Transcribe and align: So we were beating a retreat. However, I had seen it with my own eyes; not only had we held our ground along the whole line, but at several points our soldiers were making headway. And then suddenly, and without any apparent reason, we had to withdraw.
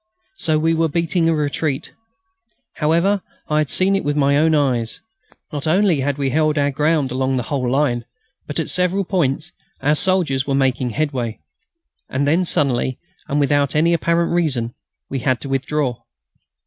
So 0.37 0.57
we 0.57 0.73
were 0.73 0.87
beating 0.89 1.29
a 1.29 1.35
retreat. 1.35 1.91
However, 2.77 3.21
I 3.47 3.59
had 3.59 3.69
seen 3.69 3.95
it 3.95 4.03
with 4.03 4.15
my 4.17 4.35
own 4.35 4.55
eyes; 4.55 4.99
not 5.53 5.67
only 5.67 5.99
had 6.01 6.17
we 6.17 6.31
held 6.31 6.57
our 6.57 6.71
ground 6.71 7.11
along 7.11 7.37
the 7.37 7.43
whole 7.43 7.69
line, 7.69 8.05
but 8.47 8.59
at 8.59 8.67
several 8.71 9.05
points 9.05 9.51
our 9.79 9.93
soldiers 9.93 10.47
were 10.47 10.55
making 10.55 10.89
headway. 10.89 11.39
And 12.09 12.27
then 12.27 12.45
suddenly, 12.45 12.97
and 13.27 13.39
without 13.39 13.75
any 13.75 13.93
apparent 13.93 14.31
reason, 14.33 14.73
we 15.07 15.19
had 15.19 15.39
to 15.41 15.49
withdraw. 15.49 16.01